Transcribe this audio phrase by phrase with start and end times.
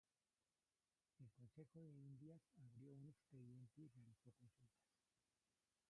[1.19, 4.89] El Consejo de Indias abrió un expediente y realizó consultas.